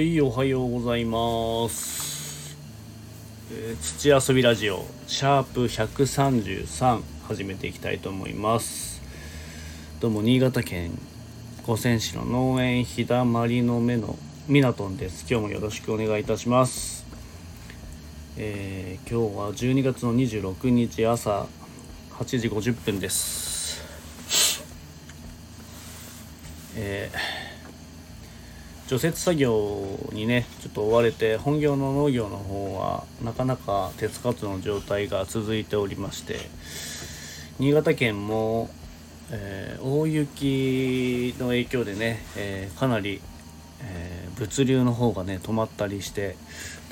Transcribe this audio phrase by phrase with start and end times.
[0.00, 2.56] はいおはようございます、
[3.52, 9.02] えー土遊びラジオシャープ133始めていきたいと思います。
[10.00, 10.92] どうも新潟県
[11.66, 14.16] 五泉市の農園日だまりの目の
[14.48, 15.26] ミナトンです。
[15.30, 17.04] 今日もよろしくお願いいたします。
[18.38, 21.46] えー今日は12月の26日朝
[22.12, 23.84] 8時50分です。
[26.74, 27.39] えー
[28.90, 36.40] 除雪作業にねちょっと追われて本業の農業の方はなかなか手つかずの状態が続いておりまして
[37.60, 38.68] 新潟県も、
[39.30, 43.20] えー大雪の影響でね、えーかなり、
[43.84, 46.34] えー物流の方がね止まったりして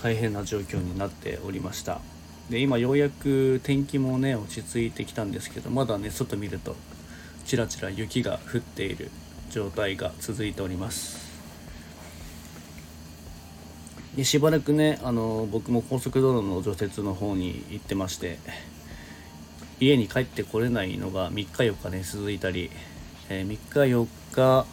[0.00, 2.00] 大変な状況になっておりました。
[2.48, 6.76] で今ようやく天気もね落ち着いてきたんですけどまだね外見ると
[7.44, 9.10] ちらちら雪が降っている
[9.50, 11.27] 状態が続いております。
[14.18, 18.40] でしばらくねあの僕も高速道路の除雪の方に行ってまして
[19.78, 22.68] 家に帰ってこれないのが3日4日ね続いたり、
[23.28, 24.66] えー3日4日、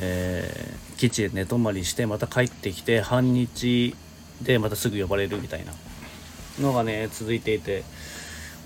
[0.00, 3.96] えー基地で寝泊まりしてまた帰ってきて半日
[4.42, 5.72] でまたすぐ呼ばれるみたいな
[6.60, 7.84] のがね続いていて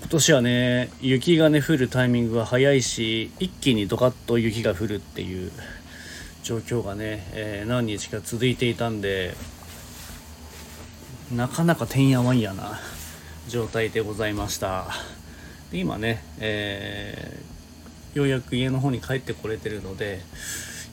[0.01, 5.53] 今年はね雪がね降るタイミングが早いし一気にドカッと雪が降るっていう
[6.43, 9.33] 状況がね、えー何日か続いていたんで
[11.31, 12.79] なかなかてんやわんやな
[13.47, 14.87] 状態でございました。
[15.71, 17.55] で今ね、えー
[18.15, 20.21] ようやく家の方に帰ってこれてるので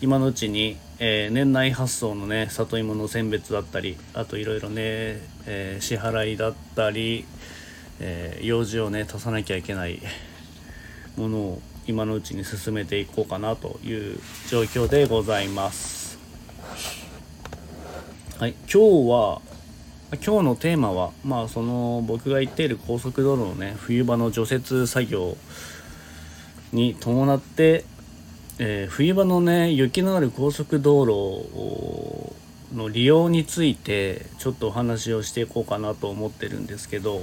[0.01, 7.27] 今のうちに、えー年内発送のね里芋の選別だったりあといろいろね、えー支払いだったり、
[8.01, 10.01] えー用事をね足さなきゃいけない
[11.17, 16.19] ものを今のうちに進めていこうかなという状況でございます。
[18.39, 19.43] はい今日は
[20.21, 25.39] 今日のテーマはまあその僕が行っている高速道路のね冬場の除雪作業
[26.71, 27.87] に伴って、
[28.59, 37.23] えー冬場のね雪のある高速道路の利用についてちょっとお話をしていこうかなと思ってるんですけど、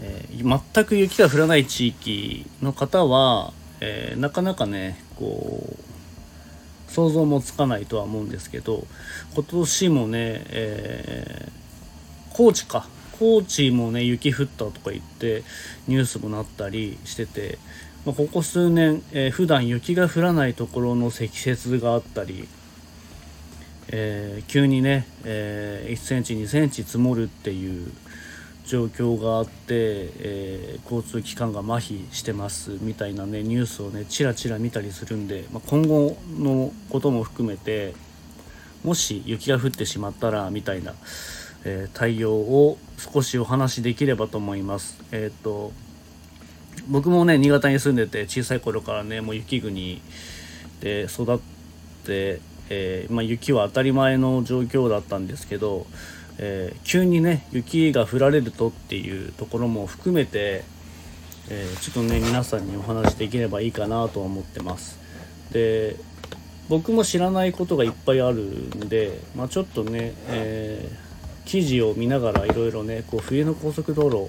[0.00, 5.95] えー全く雪が降らない地域の方は、えーなかなかねこう
[6.88, 8.86] 想像もつかないとは思うんですけど
[9.34, 11.66] 今年もね、えー
[12.36, 12.86] 高知か。
[13.18, 15.42] 高知もね雪降ったとか言って
[15.88, 17.58] ニュースもなったりしてて、
[18.04, 22.46] まあここ数年、えー普段雪が降らないところの積雪があったり、
[23.88, 27.90] えー急にね、え1センチ2センチ積もるっていう
[28.66, 37.94] 状況があって、えー交通機関が麻痺してますみたいなねニュースをねちらちら見たりするんで、まあ、今後のことも含めて
[38.84, 40.94] もし雪が降ってしまったらみたいな、
[41.64, 45.02] えー対応を少しお話しできればと思います。
[45.12, 45.72] えっ、と
[46.88, 50.00] 僕もね新潟に住んでて小さい頃からねもう雪国
[50.80, 51.38] で育っ
[52.04, 55.86] て、えーまあ、雪は当たり前の状況だったんですけど、
[56.38, 60.64] えー急にね雪が降られるとっていうところも含めて、
[61.48, 64.98] えーちょっとね皆さんにお話しできればいいかなとは思ってます。
[65.52, 65.96] で
[66.68, 71.06] 僕も知らないことがいっぱいあるんで、まあ、ちょっとね、えー
[71.46, 74.28] 記事を見ながらいろいろねこう冬の高速道路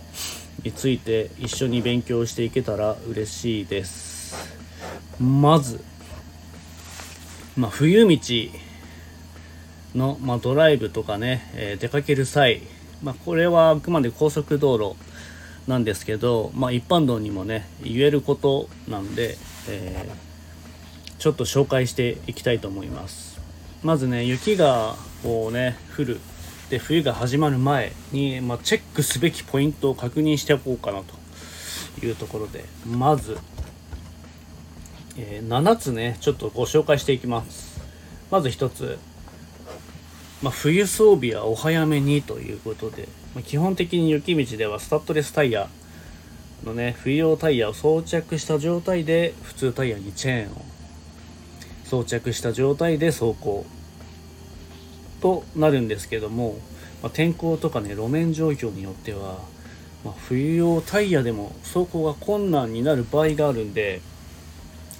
[0.63, 4.35] について一緒に勉強していけたら嬉しいです
[5.19, 5.83] まず、
[7.57, 8.17] まあ、冬道
[9.95, 12.61] の、まあ、ドライブとかね、えー出かける際、
[13.03, 14.95] まあ、これはあくまで高速道路
[15.67, 19.37] なんですけど、まあ、一般道にもね言えることなんで、
[19.69, 20.27] えー
[21.19, 23.41] ちょっと紹介していきたいと思います。
[23.81, 26.19] まずね雪がこうね降る。
[26.69, 33.37] で冬が始まる前に、まあ、チェックすべきポイントを確認しておこうかなというところでまず、
[35.17, 37.81] えー7つねちょっとご紹介していきます。
[38.29, 38.99] まず1つ、
[40.43, 45.67] まあ、冬装備はお早めにということで、まあ基本的に雪道ではスタッドレスタイヤ
[46.63, 50.61] のね冬用タイヤを装着した状態で普通タイヤにチェーンを
[51.85, 53.65] 装着した状態で走行
[55.21, 56.59] となるんですけども、
[57.01, 59.39] まあ天候とかね路面状況によっては、
[60.05, 64.01] まあ冬用タイヤでも走行が困難になる場合があるんで、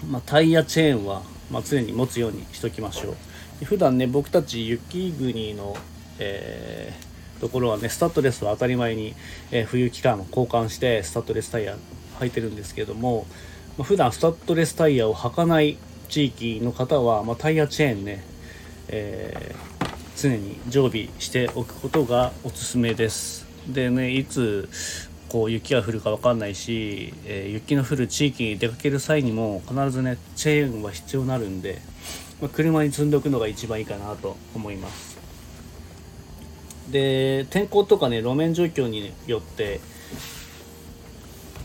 [0.10, 3.16] まあタイヤチェーンは、ま常に持つようにしときましょう。
[3.64, 5.76] 普段ね僕たち雪国の、
[6.20, 7.08] えー
[7.40, 9.14] ところはねスタッドレスは当たり前に、
[9.52, 11.78] えー冬期間交換してスタッドレスタイヤ
[12.20, 13.28] 履いてるんですけども、
[13.78, 15.78] まあ普段スタッドレスタイヤを履かない
[16.10, 18.24] 地域の方は、まあ、タイヤチェーンね、
[18.88, 23.46] えー、常に常備しておくことがおすすめです。
[23.68, 24.68] でねいつ
[25.30, 31.82] こう雪が降るか分かんないし、えー、雪の降る地域に出かける際にも必ずねチェーンは必要になるんで、
[32.42, 35.18] まあ、車に積んでおくのが一番いいかなと思います。
[36.92, 39.82] で天候とかね路面状況によって、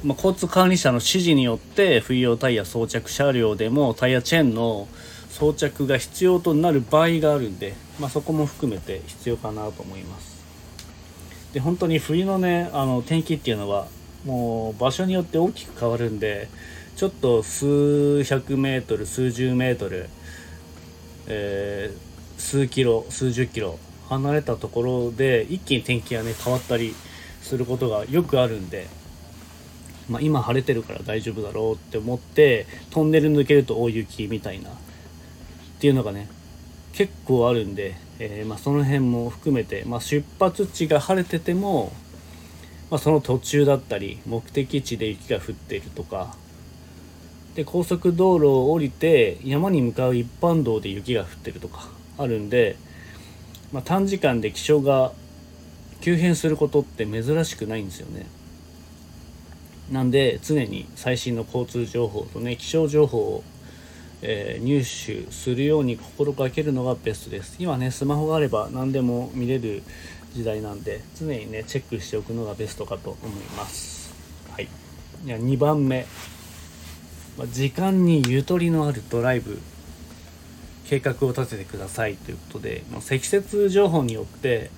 [0.02, 4.88] まあ、交通管理者の指示によって冬用タイヤ装着車両でもタイヤチェーンの
[5.30, 10.42] 装着が必要となる場合があるんで、まあ、そこも含めて必要かなと思います。
[11.52, 13.86] で本当に冬のねあの天気っていうのは
[14.24, 16.48] もう場所によって大きく変わるんで
[16.96, 20.08] ちょっと数百メートル数十メートル、
[21.26, 23.78] えー、数キロ数十キロ
[24.08, 26.94] 離れたところで一気に天気がね変わったり
[27.40, 28.86] することがよくあるんで、
[30.08, 34.72] まあ、今晴れてるから大丈夫だろうって思ってトンネル抜けると大雪みたいなっ
[35.80, 36.28] ていうのがね
[36.92, 37.94] 結構あるんで
[38.24, 41.92] えー、まあ、その辺も含めて、まあ、出発地が晴れてても、
[42.88, 46.36] まあ、その途中だったり目的地で雪が降っているとか
[47.54, 51.88] で高速道路を降りて山に向かう一般道で雪が降ってるとか
[52.18, 52.76] あるんで、
[53.72, 55.12] まあ、短時間で気象が
[56.00, 58.26] 急変することって珍しくないんですよね。
[59.90, 63.44] なんで常に最新の交通情報とね気象情報を
[64.22, 67.56] えー、入手するように心がけるのがベストです。
[67.58, 69.82] 今ねスマホがあれば何でも見れる
[70.32, 74.14] 時代なんで常にねチェックしておくのがベストかと思います。
[74.52, 74.68] はい。
[75.24, 76.06] 2番目、
[77.50, 79.58] 時間にゆとりのあるドライブ
[80.86, 84.70] 計画を立ててくださいということで、まあ、積雪情報によって、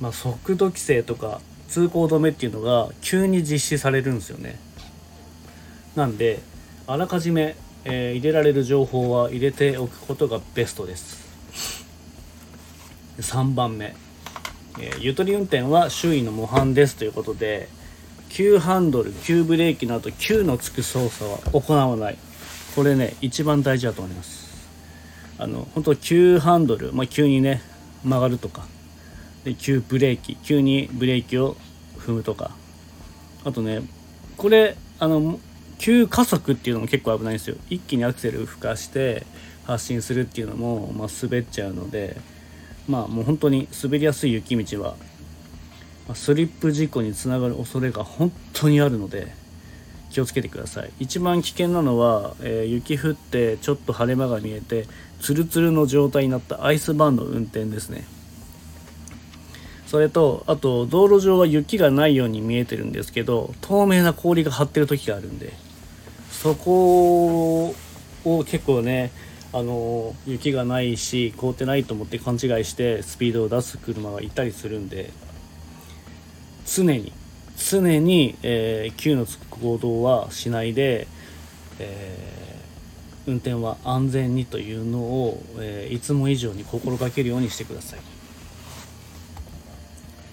[0.00, 4.58] まあ、速度規制とか通行止めっていうのが急に実施されるんですよね。
[5.96, 6.40] なんで
[6.86, 11.30] あらかじめえー、入れられる情報は入れておくことがベストです。
[13.18, 13.94] 3番目、
[14.78, 17.68] えー、ゆとり運転は周囲の模範ですということで
[18.30, 22.18] 急ハンドル急ブレーキの後急のつく操作は行わない。
[22.74, 24.68] これね一番大事だと思います。
[25.38, 27.60] あの本当急ハンドル、まあ、急にね
[28.04, 28.66] 曲がるとか。
[29.44, 31.56] で急ブレーキ急にブレーキを
[31.98, 32.52] 踏むとか。
[33.44, 33.82] あとね
[34.36, 35.38] これあの
[35.78, 37.56] 急加速っていうのも結構危ないんですよ。
[37.68, 39.26] 一気にアクセルを吹かして
[39.64, 42.16] 発進するっていうのも、まあ、滑っちゃうので。
[42.88, 44.96] まあもう本当に滑りやすい雪道は、
[46.14, 49.32] スリップ事故につながる恐れが本当にあるので
[50.10, 50.90] 気をつけてください。
[50.98, 54.86] 一番危険なのは、えー、雪降ってちょっと晴れ間が見えて
[55.20, 58.04] ツルツルの状態になったアイスバーンの運転ですね。
[59.86, 65.52] それとあと道路上は雪がないように見えてるんですけど透明な氷が張ってる時があるんで
[66.30, 67.74] そこ
[68.24, 69.10] を結構ね
[69.52, 75.10] あの雪がないし凍ってないと思って勘違いしてスピードを出す車がいたりするんで
[76.66, 77.12] 常に
[77.56, 81.06] 常に、えー、のつく行動はしないで、
[81.78, 88.00] えー、運転は安全にというのを、えー、いつも以上に心がけるようにしてください。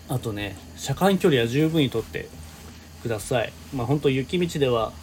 [0.09, 2.29] あとね車間距離は十分にとって
[3.03, 3.51] ください。
[3.75, 4.93] まあ本当雪道では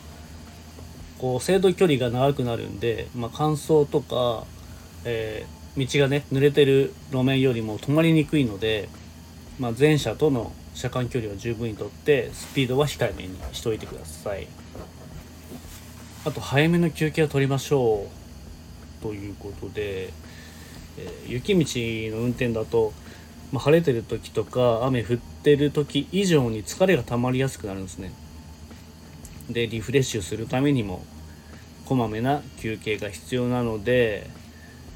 [1.19, 4.47] こう制度距離が長くなるんで、まあ、乾燥とか、
[5.04, 8.88] えー、道がね濡れてる路面よりも止まりにくいので、
[9.58, 14.46] まあ、前車との車間距離は十分にとってスピードは控えめにしといてください。
[16.25, 18.06] あと早めの休憩を取りましょ
[19.00, 20.08] うということで、
[20.99, 22.92] えー、雪道の運転だと、
[23.52, 28.12] まあ、晴れてる時とか雨降ってる時以上に疲れが溜まりやすくなるんですね。
[29.50, 31.04] でリフレッシュするためにも
[31.84, 34.30] こまめな休憩が必要なので、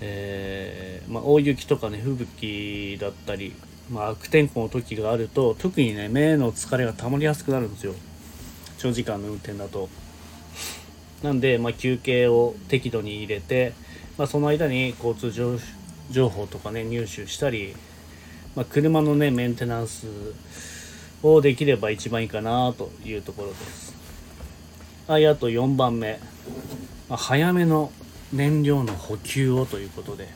[0.01, 3.55] えー、まあ、大雪とかね吹雪だったり、
[3.91, 7.95] まあ、悪天候の時があると特にね目の疲れが溜まりやすくなるんですよ
[8.79, 9.89] 長時間の運転だと。
[11.23, 13.73] なんで、まあ、休憩を適度に入れて、
[14.17, 15.33] まあ、その間に交通
[16.11, 17.75] 情報とかね入手したり、
[18.55, 20.07] まあ、車のねメンテナンス
[21.25, 23.95] をできれば一番いいかなというところです。
[25.09, 26.21] はい、あと4番目。
[27.09, 27.91] まあ、早めの
[28.33, 30.29] 燃料の補給をということで、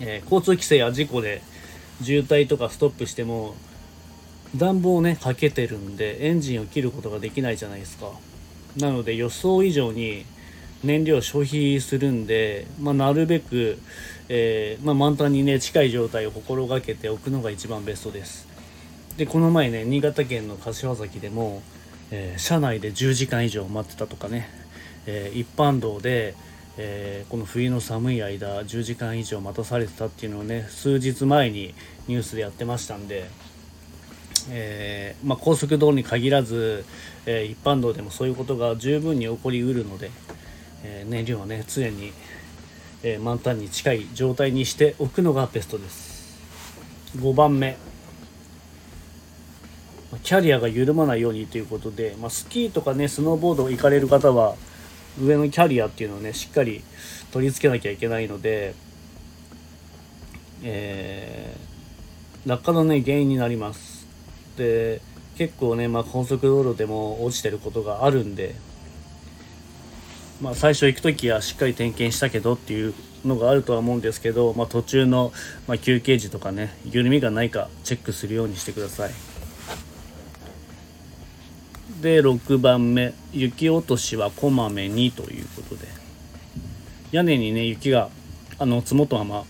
[0.00, 1.42] えー、交通規制や事故で
[2.02, 3.54] 渋滞とかストップしても
[4.56, 8.10] 暖房をねかけてるんでエンジンを切ることができないじゃないですか。
[8.76, 10.24] なので予想以上に
[10.82, 13.78] 燃料消費するんで、まあ、なるべく、
[14.28, 18.46] えー、まあ、満タンにね近い状態を心がけておくのが一番ベストです。
[19.16, 21.62] でこの前ね新潟県の柏崎でも
[22.10, 24.48] えー、車内で10時間以上待ってたとかね、
[25.06, 26.34] えー、一般道で、
[26.76, 31.74] えー、この冬の寒い間10時間以上待たされてたっていうのをね数日前に
[32.08, 33.30] ニュースでやってましたんで、
[34.50, 36.84] えー、まあ、高速道路に限らず、
[37.26, 40.10] えー、一般道でもそういうことが十分に起こりうるので、
[40.82, 42.12] え燃料はね常に、
[43.02, 46.38] え満タンに近い状態にしておくのがベストです。
[47.16, 47.76] 5番目。
[50.22, 54.54] キャリアが緩まないようにということで、まあ、スキーとかねスノーボード行かれる方は
[55.20, 56.82] 上のキャリアっていうのをねしっかり
[57.32, 58.74] 取り付けなきゃいけないので、
[60.62, 64.06] えー、落下のね原因になります
[64.56, 65.00] で
[65.36, 68.54] 結構ね、まあ、高速道路でも落ちてることがあるんで、
[70.40, 72.94] まあ、最初行く時はしっかり点検したけどっていう
[73.24, 75.32] のがあるとは思うんですけど、まあ、途中の、
[75.66, 79.33] ま休憩時とかね緩みがないかチェックするようにしてください。
[82.04, 85.88] で6番目雪落としはこまめにということで。
[87.12, 88.10] 屋根にね雪が
[88.58, 89.44] あの積もったまま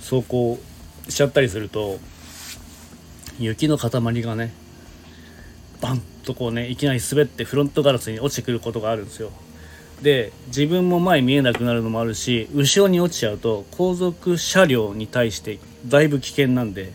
[0.00, 0.58] 走行
[1.08, 1.98] しちゃったりすると
[3.38, 3.90] 雪の塊
[4.22, 4.52] がね
[5.80, 9.30] バンとこうねいきなり滑ってフロントガラスに落ちてくることがあるんですよ。
[10.02, 16.92] で自分も前見えなくなるのもあるし後ろに落ちちゃうと後続車両に対してだいぶ危険なんで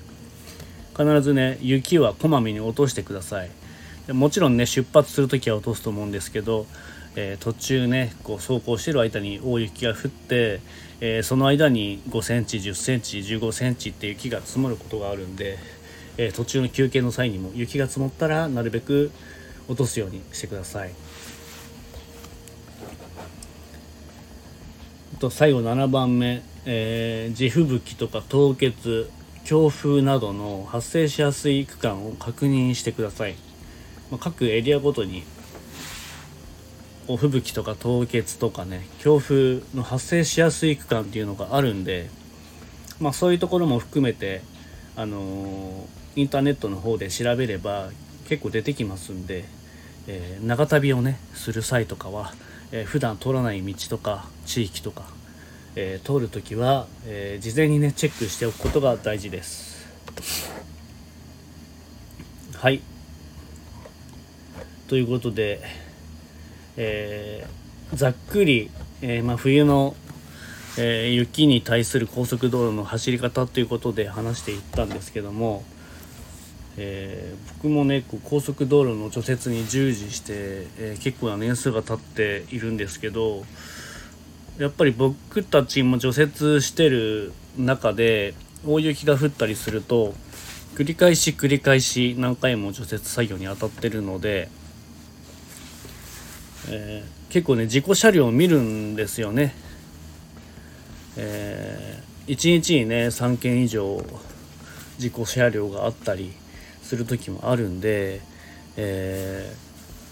[0.95, 3.60] 必ずね雪はこまめに落としてください。
[4.09, 6.65] もちろんね出発する時は落とすと思うんですけど、
[7.15, 10.61] えー、途中ねこう走行してる間に大雪が降って、
[10.99, 15.57] えー、その間に5センチ10センチ15センチって雪が積もることがあるんで、
[16.17, 19.11] えー、途中の休憩の際にも雪が積もったらなるべく
[19.67, 20.91] 落とすようにしてください。
[25.21, 29.11] と最後7番目、えー、地吹雪とか凍結
[29.45, 33.35] 強風などの発生しやすい区間を確認してください。
[34.11, 35.23] ま、各エリアごとに
[37.17, 42.09] 吹雪とか凍結とかね強風の発生しやすい区間っていうのがあるんで、
[42.99, 44.41] まあ、そういうところも含めて、
[44.95, 47.89] あのー、インターネットの方で調べれば
[48.27, 49.45] 結構出てきますんで、
[50.07, 52.33] えー、長旅をねする際とかは、
[52.71, 55.03] えー、普段通らない道とか地域とか、
[55.75, 59.71] えー、通る時は、え事前にねチェックしておくことが大事です。
[62.55, 62.81] はい。
[64.91, 65.61] ということで、
[66.75, 68.69] えー、ざっくり、
[69.01, 69.95] えー、まあ、冬の、
[70.77, 75.63] えー、雪に対する高速道路の走り方ということで話していったんですけども、
[76.75, 77.33] え
[77.63, 80.33] 僕もね高速道路の除雪に従事して、
[80.77, 83.45] え結構な年数が経っているんですけど
[84.57, 88.33] やっぱり僕たちも除雪してる中で
[88.67, 90.13] 大雪が降ったりすると
[90.75, 94.49] 繰り返し繰り返し何回も除雪作業に当たってるので
[96.69, 99.53] えー、結構ね事故車両を見るんですよね、
[101.17, 104.03] えー、1日にね3件以上
[104.97, 106.33] 事故車両があったり
[106.83, 108.21] する時もあるんで、
[108.77, 109.53] え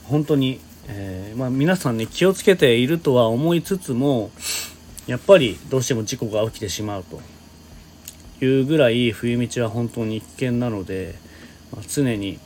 [0.06, 4.32] ー、本当に、えまあ、皆さんね気をつけているとは思いつつも
[5.08, 7.22] やっぱりどうしても事故が起きてしまうと。
[8.42, 11.16] いうぐらい冬道は本当に危険なので、
[11.72, 12.40] まあ、常に、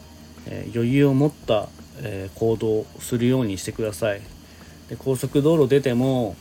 [0.47, 1.69] え余裕を持った
[2.01, 4.21] えー、行動するようにしてください。
[4.89, 6.35] で高速道路出ても、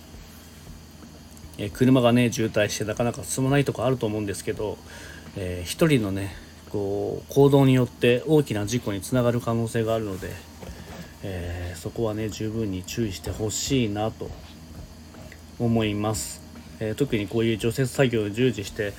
[1.58, 4.78] えー、車がね渋滞してなかなか進まないとかあると思うんですけど、
[5.36, 6.34] えー、1人のね
[6.70, 10.30] こう行動によって大きな事故につながる可能性があるので、
[11.22, 14.30] えー、そこはね十分に注意してほしいなと
[15.58, 16.40] 思います、
[16.80, 18.94] え特にこういう除雪作業を従事して、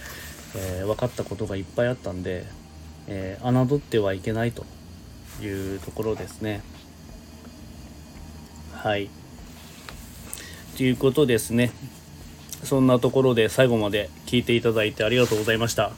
[0.55, 2.45] え分かったことがいっぱいあったんで、
[3.07, 4.65] え侮ってはいけないと。
[5.47, 6.61] いうところですね。
[8.73, 9.09] はい。
[10.77, 11.71] ということですね。
[12.63, 15.91] そんなところで最後まで聞いていただいてありがとうございました。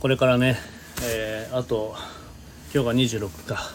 [0.00, 0.58] これからね、
[1.02, 1.94] えー、あと、
[2.74, 2.94] 今日が
[3.28, 3.70] 26か、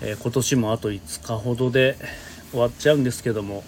[0.00, 1.96] えー、今年もあと5日ほどで
[2.50, 3.64] 終わっちゃうんですけども、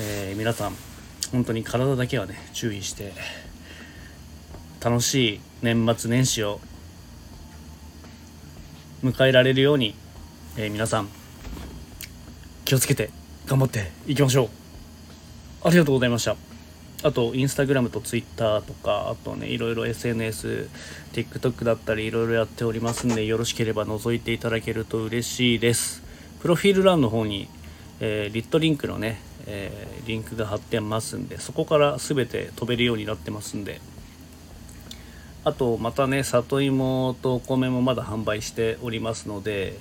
[0.00, 0.72] えー、皆さん、
[1.30, 3.12] 本当に体だけはね、注意して、
[4.82, 6.60] 楽しい年末年始を
[9.02, 9.94] 迎えられるように、
[10.56, 11.08] えー、皆さん
[12.64, 13.10] 気をつけて
[13.46, 14.48] 頑張っていきましょう。
[15.62, 16.36] ありがとうございました。
[17.02, 26.02] あとインスタグラムとツイッターとかあとねいろいろ SNSTikTok だったりいろいろやっておりますんでよろしければ覗いていただけると嬉しいです。
[26.40, 27.48] プロフィール欄の方に、
[28.00, 33.80] えー、リットリンクのね、えー、リンクが貼ってますんでそこから全て飛べるようになってますんで
[35.44, 39.74] あとまたね里芋とお米もまだ販売しておりますので、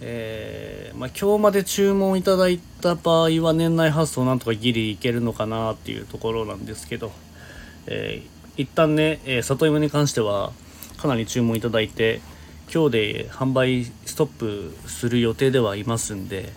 [0.00, 7.10] えー、まあ、今日まで注文いただいた場合は年内発送なんとかギリいけるのかなっていうところなんですけど、
[7.86, 10.52] えー、一旦ね、えー、里芋に関しては
[10.98, 12.20] かなり注文いただいて
[12.72, 16.52] 今日で販売ストップする予定ではいますんで、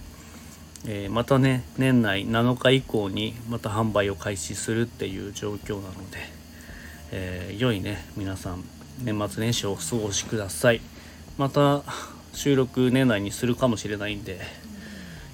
[0.85, 6.38] えー、またね年内7日以降にまた販売を開始するっていう状況なので、
[7.11, 8.63] えー、良いね皆さん
[9.03, 10.81] 年末年始をお過ごしください。
[11.37, 11.83] また
[12.33, 14.39] 収録年内にするかもしれないんで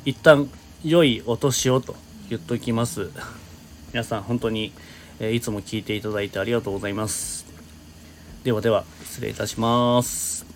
[0.06, 0.50] 一旦
[0.84, 1.96] 良いお年をと
[2.30, 3.10] 言っときます。
[3.92, 4.72] 皆さん本当に、
[5.20, 7.46] えー、いつも聞いていただいてありがとうございます。
[8.44, 10.55] ではでは失礼いたします。